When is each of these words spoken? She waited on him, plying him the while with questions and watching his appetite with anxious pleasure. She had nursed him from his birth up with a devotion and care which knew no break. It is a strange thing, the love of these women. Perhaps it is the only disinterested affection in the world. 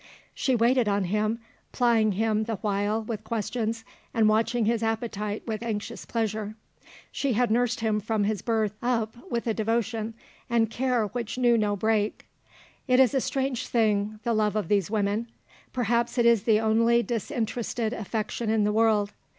She 0.33 0.55
waited 0.55 0.87
on 0.89 1.03
him, 1.03 1.37
plying 1.71 2.13
him 2.13 2.45
the 2.45 2.55
while 2.55 3.03
with 3.03 3.23
questions 3.23 3.85
and 4.15 4.27
watching 4.27 4.65
his 4.65 4.81
appetite 4.81 5.43
with 5.45 5.61
anxious 5.61 6.05
pleasure. 6.07 6.55
She 7.11 7.33
had 7.33 7.51
nursed 7.51 7.81
him 7.81 7.99
from 7.99 8.23
his 8.23 8.41
birth 8.41 8.73
up 8.81 9.15
with 9.29 9.45
a 9.45 9.53
devotion 9.53 10.15
and 10.49 10.71
care 10.71 11.05
which 11.05 11.37
knew 11.37 11.55
no 11.55 11.75
break. 11.75 12.25
It 12.87 12.99
is 12.99 13.13
a 13.13 13.21
strange 13.21 13.67
thing, 13.67 14.19
the 14.23 14.33
love 14.33 14.55
of 14.55 14.69
these 14.69 14.89
women. 14.89 15.27
Perhaps 15.71 16.17
it 16.17 16.25
is 16.25 16.45
the 16.45 16.59
only 16.59 17.03
disinterested 17.03 17.93
affection 17.93 18.49
in 18.49 18.63
the 18.63 18.73
world. 18.73 19.13